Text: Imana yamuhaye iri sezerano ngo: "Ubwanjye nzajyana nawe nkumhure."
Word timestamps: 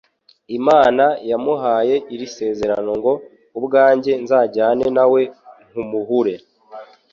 Imana 0.57 1.05
yamuhaye 1.29 1.95
iri 2.13 2.27
sezerano 2.37 2.91
ngo: 2.99 3.13
"Ubwanjye 3.57 4.11
nzajyana 4.23 4.85
nawe 4.97 5.21
nkumhure." 5.69 6.35